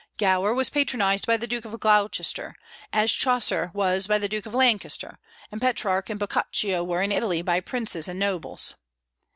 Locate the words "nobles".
8.19-8.75